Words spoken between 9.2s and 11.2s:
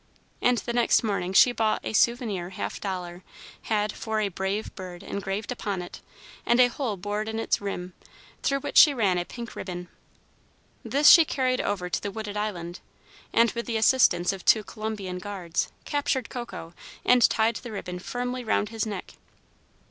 pink ribbon. This